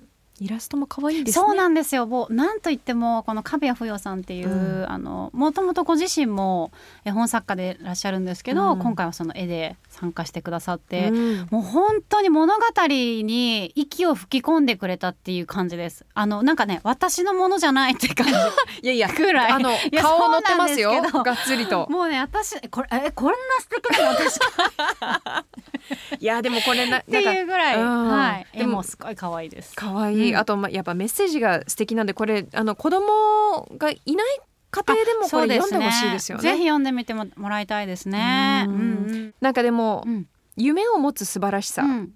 [0.40, 1.44] イラストも可愛いですね。
[1.44, 2.06] そうなんですよ。
[2.06, 4.90] もうなんといってもこの神谷芙代さんっていう、うん。
[4.90, 6.72] あのもともとご自身も
[7.04, 8.78] 絵本作家でいらっしゃるんですけど、うん。
[8.78, 11.46] 今回はその絵で参加してくださって、うん。
[11.50, 16.04] もう本当に物語に息を吹き込んでくれたっていう感じです。
[16.14, 18.32] あのなんかね私のものじゃないって感じ。
[18.82, 19.52] いやいやくらい。
[19.52, 21.02] あの顔乗ってますよ。
[21.02, 21.86] がっつりと。
[21.90, 24.10] もうね私これえこんな素敵なの？
[24.12, 24.38] 私。
[24.40, 25.44] か
[26.18, 28.08] いやでもこれなっていうぐらい、うん。
[28.08, 28.46] はい。
[28.56, 29.72] でもすごい可愛いです。
[29.74, 30.36] 可愛い、うん。
[30.36, 36.42] あとまやっぱメッセージが素敵なんでこれあの子供がいない家庭でもこれ読んでほしいですよね。
[36.42, 38.64] ぜひ読んでみてももらいたいですね。
[38.68, 39.34] ううんんうん。
[39.40, 40.26] なんかでも、うん。
[40.56, 42.12] 夢を持つ素晴らしさ、うん。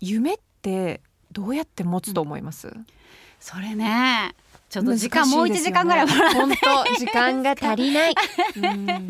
[0.00, 1.00] 夢って
[1.32, 2.70] どうやって持つと思います、
[3.40, 4.34] それね
[4.68, 8.14] ちょっと時間もう1時間ぐらいもら本当時間が足りない、
[8.56, 9.06] うん。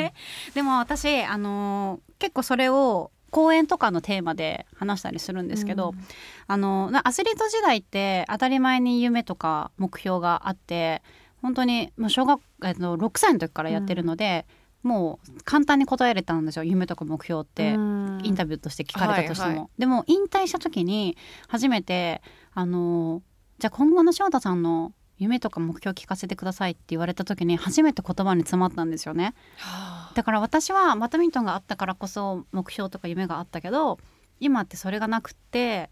[0.55, 6.05] でも私あのー結構それを講演とかのテーマで話したりするんですけど、うん。
[6.47, 11.03] あのなアスリート時代って当たり前に夢とか目標があって
[11.43, 14.47] 本当にもう小学えっと6歳の時からやってるので、
[14.85, 17.75] もう簡単に答えれたんですよ夢とか目標って。
[17.75, 18.21] うん。
[18.23, 21.17] インタビューとして聞かれたとしても、はいはでも引退した時に
[21.49, 23.21] 初めてあの
[23.59, 33.99] じゃあ今後の翔太さんの夢とか目標聞かせてくださいって言われた時に初めて言葉に詰まったんですよねはあだから私はバドミントンがあったからこそ目標とか夢があったけど
[34.41, 35.91] 今ってそれがなくって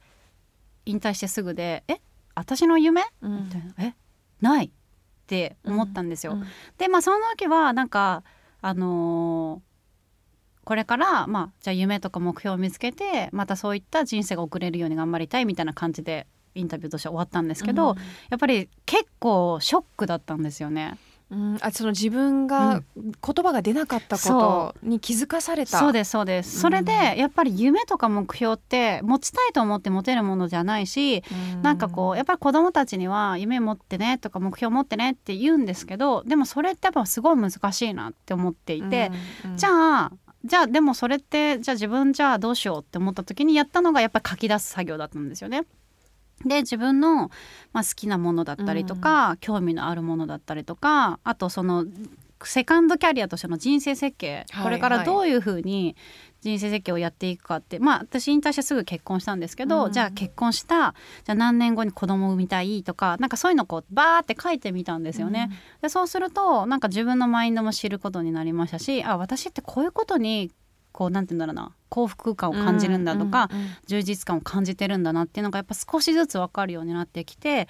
[0.86, 2.00] 引退してすぐで「え
[2.34, 3.94] 私の夢?」うんみたいな「え
[4.40, 4.70] ない?」っ
[5.26, 6.32] て思ったんですよ。
[6.32, 6.44] うん
[6.78, 8.24] でまあその時はなんか
[8.60, 9.72] あのー
[10.64, 17.96] これからまあじゃあ夢とか目標を見つけてまたそういった人生が送れるように頑張りたいみたいな感じでインタビューとして終わったんですけど、
[18.30, 20.98] やっぱり結構ショックだったんですよね。
[21.30, 21.58] うん。
[21.62, 23.12] あその自分が言
[23.42, 31.62] 葉が出なかったことに気づかされた、そうですそうです、うんそれでやっぱり夢とか目標って持ちたいと思って持てるものじゃないし、うん。
[31.62, 39.10] なんかこうやっぱり子供たちには夢持ってねとか目標持ってねって言うんですけどでもそれってやっぱすごい難しいなって思っていて、
[39.46, 39.56] うん。
[39.56, 39.70] じゃ
[40.04, 40.12] あ
[40.44, 45.62] じゃあでもそれってじゃあ自分じゃあどうしようって思った時にやったのがやっぱり書き出す作業だったんですよね。
[46.44, 47.30] で自分の、
[47.72, 51.86] まあ、好きなものだったりとか、興味のあるものだったりとかあとその
[52.44, 55.96] セカンドキャリアとしての人生設計、はいこれからどういうふうに
[56.40, 65.50] 人生設計をやっていくかってまあ私引退してすぐ結婚したんですけど、うんじゃあ結婚したじゃあ何年後に子供を産みたいとかなんかそういうのをこうバーって書いてみたんですよね。
[65.82, 70.50] でそうするとなんか自分のマインドも知ることになりましたしあ私ってこういうことに
[70.92, 77.68] こうなんて言うんだろうな幸福感を感じるんだとか、うんうん充実感を感じてるんだなっていうのがやっぱ少しずつ分かるようになってきて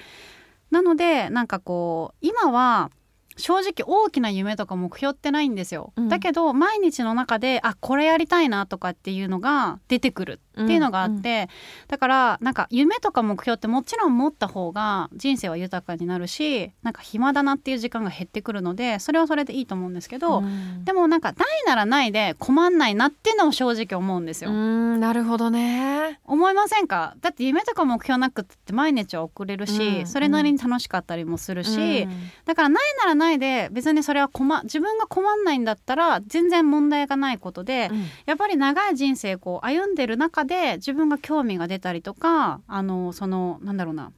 [0.71, 2.91] なのでなんかこう今は
[3.37, 6.09] 正直大きな夢とか目標ってないんですよ、うん。
[6.09, 11.49] だけど毎日の中であこれやりたいなとかっていうのが出てくるっていうのがあって、
[11.89, 20.85] だからなんか夢とか目標ってもちろん持った方が人生は豊かになるしなんか暇だなっていう時間が減ってくるのでそれはそれでいいと思うんですけど、うん。
[20.85, 24.51] でもなんかないならないで困んないなっていうのも正直思うんですよ。
[24.51, 26.21] うんなるほどね。
[26.25, 27.15] 思いませんか？
[27.21, 32.11] だって夢とか目標なくって毎日は送れるし、うんそれなりに楽しかったりもするし、うん。
[32.45, 38.05] だからないならないで別にそれは困自分が困んないんだったら全然問題がないことで、うん。
[38.27, 40.42] やっぱり長い人生こう歩んでる中で
[40.77, 44.13] 自分が興味が出たりとかあのそのなんだろうな。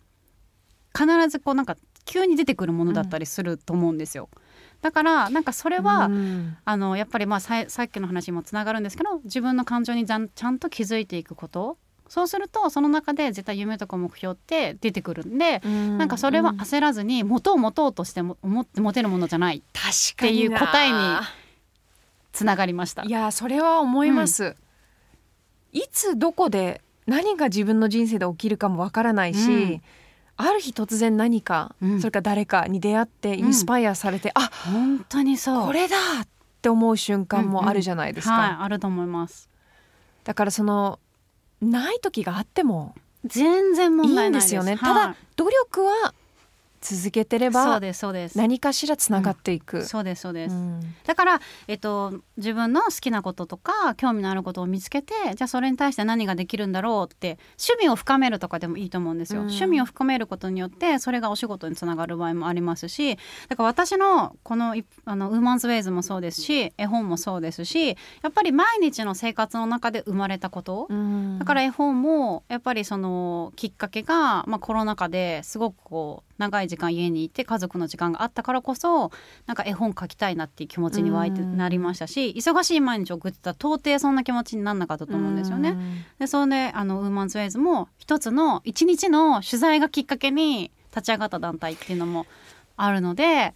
[0.97, 4.29] 必ずこうなんか急に出てくるものだったりすると思うんですよ。
[4.81, 6.57] だからなんかそれは、うん。
[6.65, 11.79] あのやっぱりまあささっきの話にもつながるんですけど自分の感情にちゃんちゃんと気づいていくこと。
[12.07, 16.61] そうするとその中で絶対夢とか目標って出てくるんで、なんかそれはうん。
[16.61, 20.97] 焦らずに持とう持とうとしても思って持てるものじゃないっていう答えに
[22.33, 23.03] つながりました。
[23.05, 23.11] い。
[23.11, 24.55] やそれは思います、
[25.75, 29.83] いつどこで何が自分の人生で起きるかもわからないし、うん。
[30.37, 32.01] ある日突然何か、うん。
[32.01, 35.67] それから誰かに出会ってインスパイアされて、あ本当にそう。
[35.67, 36.29] これだっ
[36.63, 39.51] て思う瞬間もあるじゃないですか、はいあると思います。
[40.23, 40.99] だからその
[41.61, 44.77] ない時があっても全然問題ないですよね。
[44.77, 44.79] はい。
[44.79, 46.15] ただ努力は
[46.85, 48.37] 続けてればですそうです。
[48.37, 50.81] 何かしらつながっていく、そうですそうです、うん。
[51.07, 59.41] だから、えっと、自分の好きなこととか興味のあることを見つけてじゃあそれに対して何ができるんだろうって趣味を深めるとかでもいいと思うんですよ。
[59.41, 59.47] うん。
[59.47, 63.17] 趣味を深めることによってそれがお仕事につながる場合もありますし
[63.49, 67.95] だから私のこのいあのウーマンズウェイズもそうですし絵本もそうですしや
[68.29, 71.39] っぱり毎日の生活の中で生まれたこと、うん。
[71.39, 79.11] だから絵本もやっぱりそのきっかけが、まあ、コロナ禍ですごくこう長い時間家にいて家族の時間があったからこそ
[79.47, 85.77] なんか絵本描きたいなっていう気持ちに湧いてうんなりましたし忙しい毎日を送ってたら到底そんな気持ちにならなかったと思うんですよね。
[86.19, 92.27] でそれであのウーマンズウェイズも一つの一日の取材がきっかけに立ち上がった団体っていうのも
[92.77, 93.55] あるので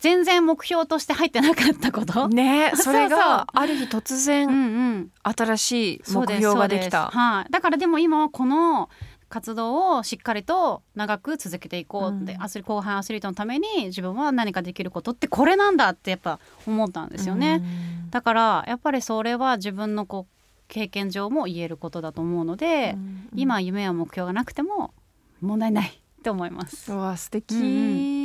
[0.00, 2.24] 全然目標として入ってなかったこと。
[2.26, 7.10] うんねそれがある日突うん然うん、新しい目標ができた。
[7.10, 8.88] はい、だからでも今はこの
[9.28, 12.42] 活動をしっかりと長く続けていこうって、うん。
[12.42, 17.62] アスリ後半アスリートのために自分は何かできることってこれなんだってやっぱ思ったんですよね、
[18.04, 18.10] うん。
[18.10, 20.32] だからやっぱりそれは自分のこう
[20.68, 24.94] 経験上も言えることだと思うので、うん今夢や目標がなくても
[25.40, 26.92] 問題ないって思います。
[26.92, 28.15] うわ素敵、うん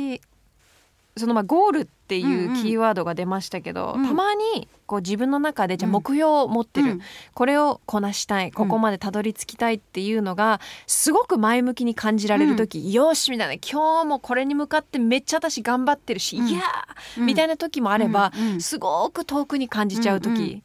[1.16, 2.62] そのまあゴールっていうんううん。
[2.62, 4.06] キーワードが出ましたけど、うん。
[4.06, 7.00] たまにこう自分の中でじゃ目標を持ってる、うん。
[7.34, 8.50] これをこなしたい。
[8.50, 13.54] ここまでたどり着きたいっていうのがすごく前向きに感じられる時、よしみたいな。
[13.54, 16.48] 今日もこれに向かってめっちゃ私頑張ってるし、うん。
[16.48, 18.60] いやーみたいな時もあれば、うんうん。
[18.62, 20.62] すごく遠くに感じちゃう時、うんうん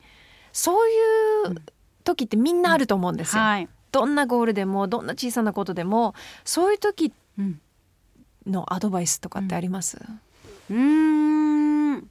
[0.53, 1.55] そういう
[2.03, 3.43] 時ってみんなあると思うんですよ。
[3.43, 7.61] はい、どんなゴールでもどんな小さなことでもそういう時うん。
[8.47, 12.09] のアドバイスとかってあります、うーん。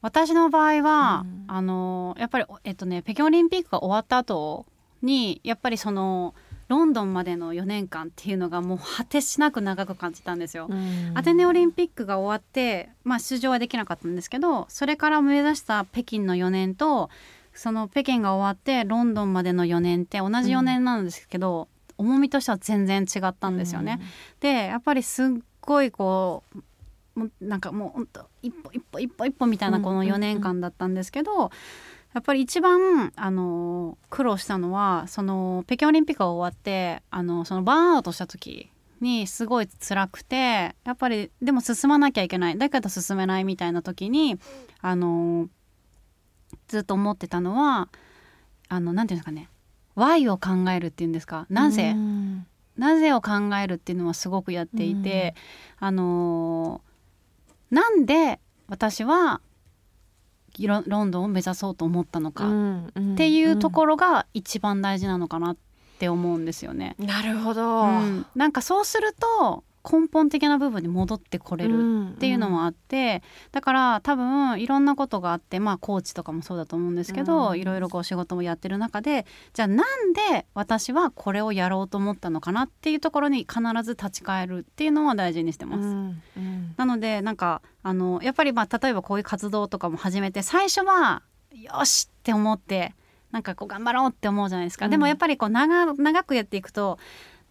[0.00, 1.44] 私の場合は、うん。
[1.48, 4.66] あのやっぱりえっとね北京オリンピックが終わった後
[5.02, 6.34] にやっぱりその
[6.68, 10.68] ロンドンまでの4年間っていうのがもう果てしなく長く感じたんですよ。
[10.70, 11.12] うん。
[11.14, 17.10] アテネオリンピックが終わって、まあ、出場はできなかったんですけどそれから目指した北京の4年と
[17.52, 24.00] その北京が終わってロンドンまでの4年って同じ4年なんですけど、重みとしては全然違ったんですよね。
[24.40, 25.26] でやっぱりすっ
[25.60, 26.58] ごいこう
[27.14, 31.50] もうなんかもうほんと一歩一歩一歩一歩みたいなこの4年間だったんですけど、
[32.14, 38.70] やっぱり一番あの苦労したのはその北京オリンピックが終わってあのそのバーンアウトした時
[39.00, 42.58] にすごい辛くてやっぱりでも進まなきゃいけない。
[42.58, 44.38] だけど進めないみたいな時に
[44.80, 45.48] あの
[46.68, 47.88] ずっと思ってたのは
[48.68, 49.48] あのなんていうんですかね。
[49.94, 51.46] Y を考えるっていうんですか。
[51.50, 52.46] なぜ、うん。
[52.78, 55.34] なぜを考えるっていうのはすごくやっていて、
[55.78, 56.91] あのー
[57.72, 59.40] なんで私は
[60.60, 65.56] ロロンドンを目指そうと思ったのかっていうところが一番大事なのかなっ
[65.98, 66.94] て思うんですよね。
[66.98, 77.60] なるほど、うんなんかそうすると根本的な部分に戻ってこれるっていうのもあって、だから多分いろんなことがあってまあコーチとかもそうだと思うんですけど、うん。
[77.60, 85.82] いろいろこう仕事もやってる中でじゃあなんで私はこれをやろうと思ったのかなっていうところに必ず立ち返るっていうのは大事にしてます。
[85.82, 86.22] うん。
[86.36, 86.74] うん。
[86.76, 92.94] なのでなんかあのやっぱりまあ例えばこういう活動とかも始めて最初はよしって思って
[93.30, 94.90] なんかこう頑張ろうって思うじゃないですか、うん。
[94.90, 96.98] でもやっぱりこう長長くやっていくと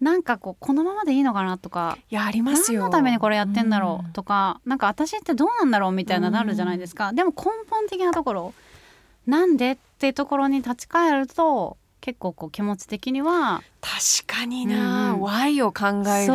[0.01, 2.81] なんかこうこのままでいいのかなとかいやありますよ。
[2.81, 8.53] 何のためにこれやってんだろううとか、なんか私ってどうなんだろうみたいななるじゃないですか、でも根本的なところ
[9.27, 15.21] なんでっていうところに立ち返ると結構こう気持ち的には確かにな、うんうん。
[15.21, 16.33] Y を考える。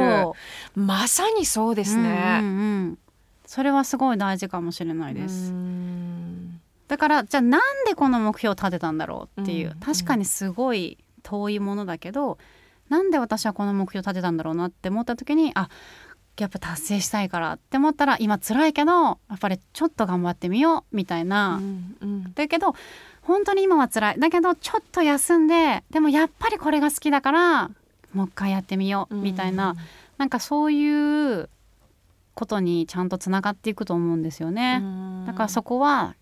[0.76, 2.98] まさにそうですね、うんうんうん。
[3.46, 5.50] それはすごい大事かもしれないです。
[5.50, 6.60] うん。
[6.86, 9.80] だからじゃあなんでこの目標を立てたんだろうっていう、うん。
[9.80, 12.38] 確かにすごい遠いものだけど
[12.88, 15.68] なんで私はこの目標を立てたんだろうなって思った時にあ
[16.38, 22.34] やっぱ達成したいからって思ったら今辛いけどやっぱりちょっと頑張ってみようみたいな、うんうん。
[22.34, 22.74] だけど
[23.22, 24.20] 本当に今は辛い。
[24.20, 27.70] だけどちょっと休んででもやっぱりこれが好きだから
[28.12, 29.76] もう一回やってみようみたいな、
[30.16, 31.50] なんかそういう
[32.34, 34.82] ことにちゃんとつながっていくと思うんですよね。
[35.26, 36.14] だからそこは、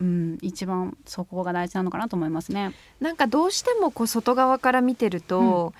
[0.00, 2.72] うん、一番そこが大事なのかなと思いますね。
[3.00, 5.72] なんかどうしてもこう外側から見てると、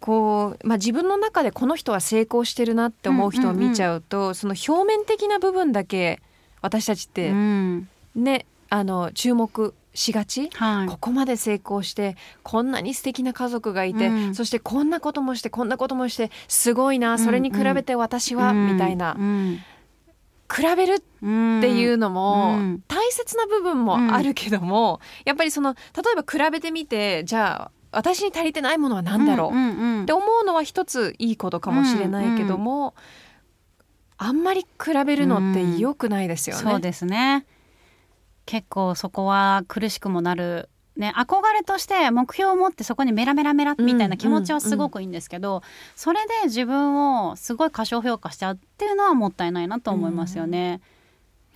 [0.00, 6.20] こうまあ、自分の中でこの人は成功してるなって思う人を見ちゃうと、その表面的な部分だけ
[6.62, 10.86] 私たちってうん、ね、あの注目しがち、はい。
[10.86, 14.34] ここまで成功してこんなに素敵な家族がいて、うん。
[14.34, 19.16] そしてこんなこともしてこんなこともしてすごいなそれに比べて私は、うんみたいな。
[19.18, 19.58] うん
[20.50, 21.58] 比べるうん。
[21.58, 22.82] っていうのも、うん。
[22.88, 25.78] 大切な部分もあるけども、やっぱりその例
[26.12, 32.94] えば比べてみてじゃあ私に足りてないものは何だろう、って思うのは一ついいことかもしれないけども、
[34.16, 36.62] あんまり比べるのって良くないですよね。
[36.62, 37.46] そうですね。
[38.46, 40.68] 結構そこは苦しくもなる
[40.98, 45.62] ね憧れとして目標を持ってそこにメラメラメラみたいな気持ちはすごくいいんですけど、
[45.96, 50.80] それで自分をすごい過小評価しちゃうっていうのはもったいないなと思いますよね。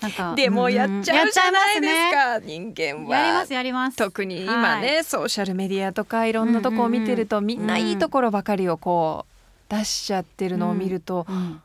[0.01, 3.17] なんかでもやっちゃうじゃないですやっちゃいか、人間は。
[3.17, 3.97] やりますやります。
[3.97, 11.63] 特に今ね、ソーシャルメディアとかいろんなとこを見てると、みんないいところばかりをこう出しちゃってるのを見ると、うん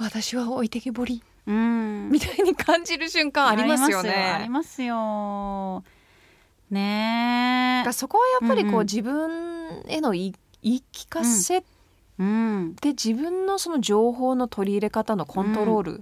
[0.00, 2.08] 私は置いてけぼりうん。
[2.10, 4.10] みたいに感じる瞬間ありますよね。
[4.10, 5.82] ありますよ
[6.70, 7.82] ね。
[7.84, 8.86] だそこはやっぱりこう、うんうん。
[8.86, 11.64] 自分への言い言い聞かせ
[12.18, 12.74] うん。
[12.80, 16.00] て自分のその情報の取り入れ方のコントロールっ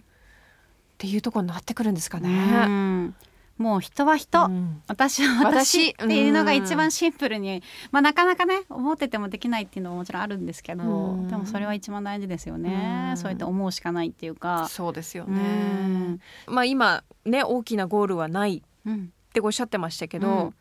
[0.99, 2.31] ていうところになってくるんですかうね。
[2.67, 3.15] ん。
[3.59, 4.83] もう人は人、うん。
[4.87, 11.29] 私は私私っていうのが一番シンプルに、まあ、なかなかね思っててもできないっていうのももちろんあるんですけど、うん。
[11.29, 13.17] でもそれは一番大事ですよね、うん。
[13.17, 14.69] そうやって思うしかないっていうか。
[14.69, 16.21] そうですようねん。
[16.47, 20.55] まあ今ね大きなゴールはないうんっておっしゃってましたけど、うん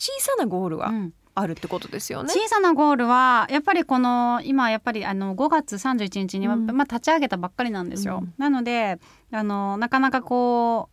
[0.00, 2.32] 小さなゴールはうんあるってことですよね。
[2.32, 8.20] 小さなゴールはやっぱりこの今やっぱりあの5月31日には、うんまあ、立ち上げたばっかりなんですよ。
[8.22, 9.00] うんなので
[9.32, 10.88] あのなかなかこ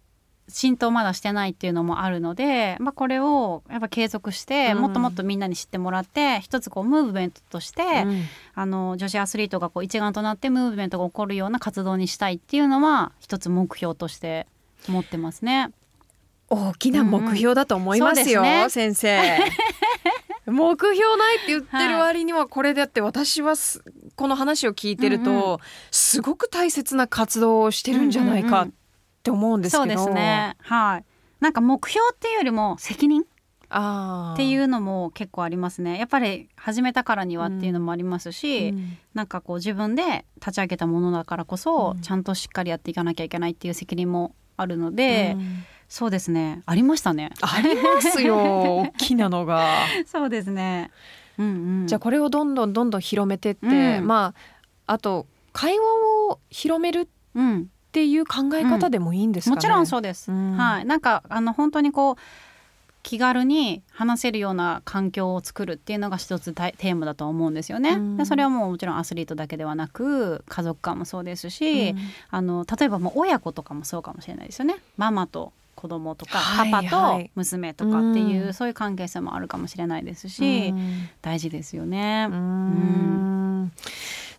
[0.47, 8.23] う浸透まだしてないっていうのもあるので、まあ、これをやっぱ継続して、うんもっともっとみんなに知ってもらって一つこうムーブメントとして、うん
[8.55, 14.47] あの女子アスリートがこう一丸となってムーブメントが起こるような活動にしたいっていうのは一つ目標として
[14.87, 15.71] 持ってますね。
[16.49, 18.59] 大きな目標だと思いますよ、うんうん。
[18.61, 19.39] そう先生。
[20.45, 23.83] 目標ないって言ってる割にはこれだって私はす
[24.15, 25.57] この話を聞いてると、うんう
[25.89, 28.69] すごく大切な活動をしてるんじゃないかっ
[29.23, 30.55] て思うんですけど、そうですね。
[30.59, 31.05] はい。
[31.39, 35.97] なんか目標っていうよりも責任っていうのも結構ありますね。
[35.97, 38.97] やっぱり始めたからにはっていうのもありますし、うん。
[39.15, 42.01] なんかこう自分で立ち上げたものだからこそ、うん。
[42.01, 46.61] ちゃんとしっかりやっていかなきゃいけないっていう責任もあるので、うんそうですね。
[46.65, 47.31] ありましたね。
[47.41, 48.37] ありますよ
[48.85, 49.77] 大きなのが。
[50.05, 50.91] そうですね。
[51.37, 51.45] うん
[51.81, 51.87] うん。
[51.87, 53.67] じゃあこれをどんどんどんどん広めてって、
[53.99, 54.33] うんま
[54.87, 55.83] ああと会話
[56.31, 57.69] を広めるっうん。
[57.91, 59.55] ていう考え方でもいいんですかね。
[59.55, 60.29] もちろんそうです。
[60.31, 60.85] うんはい。
[60.85, 62.15] なんかあの本当にこう
[63.03, 67.91] 気軽に話せるような環境を作るっていうのが一つテーマだと思うんですよね。
[67.91, 71.97] うんでそれはもうもちろんアスリートだけではなく家族間もそうですし、うん
[72.31, 74.75] あの例えばもう親子とかもそうかもしれないですよね。
[74.97, 77.31] ママと子供とか、はいパパとはい。
[77.35, 78.53] 娘とかっていう、うん。
[78.53, 81.09] そういう関係性もあるかもしれないですし、うん。
[81.21, 82.27] 大事ですよね。
[82.29, 83.71] うーん。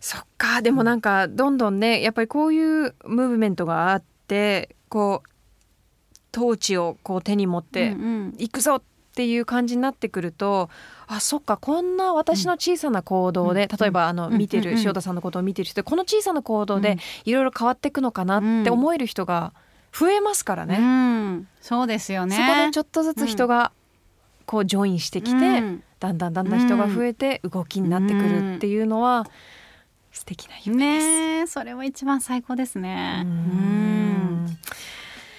[0.01, 0.61] そっか。
[0.61, 8.35] でもなんかどんどんねやっぱりこういうムーブメントがあってこう統治をこう手に持ってうんうん。
[8.37, 8.81] いくぞっ
[9.15, 10.69] ていう感じになってくると
[11.07, 11.57] あそっか。
[11.57, 13.77] こんな私の小さな行動で、うん。
[13.77, 14.37] 例えばあのうん。
[14.37, 16.97] 見てる、うん塩田さんのことを見てる人この小さな行動でうん。
[17.25, 19.53] いろいろ変わっていくのかなって思える人が
[19.93, 20.77] 増えますからね。
[20.79, 22.35] うん、そうですよね。
[22.35, 23.71] そこでちょっとずつ人が
[24.45, 29.25] こうジョインしてきて、うんだんだんだんだん人が増えて動きになってくるっていうのは
[30.11, 31.07] 素敵な夢です。
[31.07, 33.23] ねえそれは一番最高ですね。
[33.25, 34.59] ううんん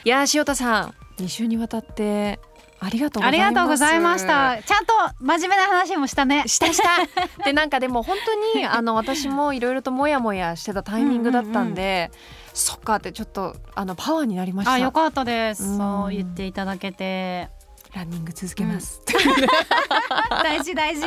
[0.05, 2.40] いやー塩田さん2週にわたって
[2.80, 3.55] ありがとうございます。
[3.55, 4.62] がとうございました。
[4.62, 6.44] ちゃんと真面目な話もしたね。
[6.46, 6.88] したした。
[7.44, 8.16] でなんかでも本
[8.53, 12.11] 当にあの私もいろいろとモヤモヤしてたタイミングだったんで、
[12.59, 14.72] そっかってちょっとあのパワーになりました。
[14.72, 15.62] あ、よかったです。
[15.62, 17.48] うんそう言っていただけて。
[17.94, 19.00] ランニング続けます。
[20.28, 21.06] 大事大事。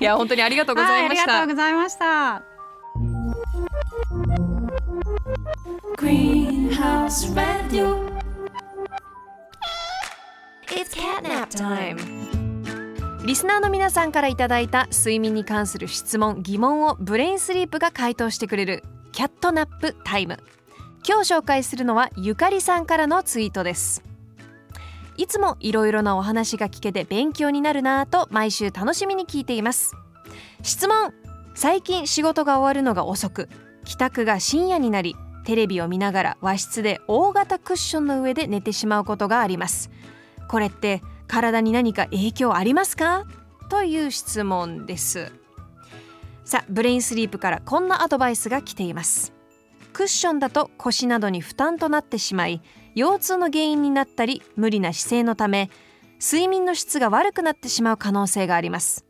[0.00, 1.32] いや本当にありがとうございました。
[1.32, 2.42] はいありがとうございました。
[5.98, 8.08] Greenhouse Radio.
[10.68, 13.26] It's catnap time.
[13.26, 18.84] リスナーの皆さんからいただいた睡眠に関する質問疑問をブレインスリープが回答してくれる
[19.18, 20.38] キャットナップタイム。
[21.04, 24.04] 今日紹介するのはゆかりさんからのツイートです。
[25.16, 29.96] いつもいろいろなお話が聞けて勉強になるなぁと毎週楽しみに聞いています。
[30.62, 31.12] 質問。
[31.56, 33.48] 最近仕事が終わるのが遅く。
[33.84, 39.90] 帰宅が深夜になりテレビを見ながら和室で大型クッションの上で寝てしまうことがあります。
[40.46, 43.24] これって体に何か影響ありますか？
[43.68, 45.32] という質問です。
[46.48, 49.34] さあブレインスリープからこんなアドバイスが来ています。
[49.92, 52.62] クッションだと腰などに負担となってしまい
[52.94, 55.68] 腰痛の原因になったり無理な姿勢のため
[56.18, 59.04] 睡眠の質が悪くなってしまう可能性があります。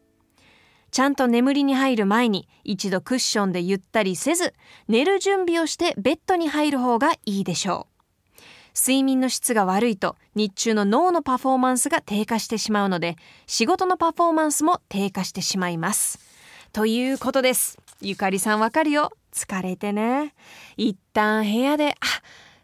[0.91, 4.53] ちゃんと眠りに入る前に一度クッションでゆったりせず
[4.89, 7.86] 寝る準備をしてベッドに入る方がいいでしょ
[8.34, 8.39] う。
[8.76, 13.14] 睡眠の質が悪いと日中の脳のパフォーマンスが低下してしまうので
[13.47, 16.28] 仕事のパフォーマンスも低下してしまいます。
[16.73, 17.79] ということです。
[18.01, 19.11] ゆかりさんわかるよ。
[19.33, 20.35] 疲れてね。
[20.77, 21.95] 一旦部屋であ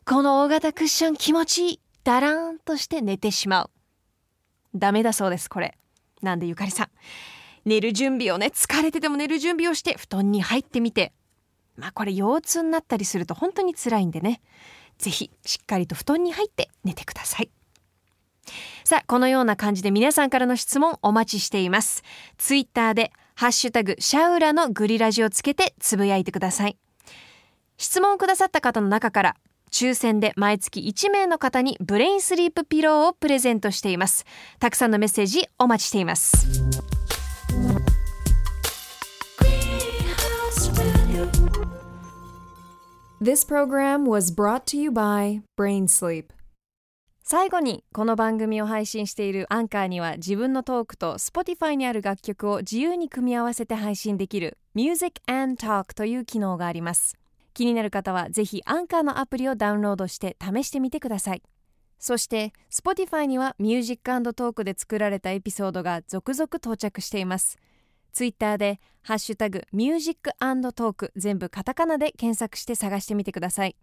[0.04, 1.80] この大型クッション気持ちいい。
[2.04, 3.70] だらーんとして寝てしまう。
[4.74, 5.78] ダメだそうですこれ。
[6.20, 6.88] なんでゆかりさん。
[7.64, 11.12] 寝る準備をね疲れてても寝る準備をして布団に入ってみて。
[11.76, 14.42] まあこれ腰痛になったりすると本当に辛いんでね。
[14.98, 17.50] ぜひしっかりと布団に入って寝てください。
[18.84, 22.02] さあこのような感じで皆さんからの質問お待ちしています。
[22.36, 26.78] ツイッターでハッシュタグシャウラのグリラジをつけてつぶやいてください。
[27.76, 29.36] 質問をくださった方の中から
[29.72, 34.24] 抽選で毎月1名の方にブレインスリープピローをプレゼントしています。
[34.60, 36.46] たくさんのメッセージお待ちしています。
[43.20, 46.26] This program was brought to you by Brain Sleep.
[47.26, 57.16] 最後にこの番組を配信しているアンカーには自分のトークと Spotify にある楽曲を自由に組み合わせて配信できる Music and Talk という機能があります。
[57.54, 61.42] 気になる方はぜひアンカーのアプリをダウンロードして試してみてください。
[61.98, 67.56] そして Spotify には Music and Talk で作られたエピソードが続々到着しています。
[68.12, 73.76] ツイッターでハッシュタグミュージックトーク全部カタカナで検索して探してみてください。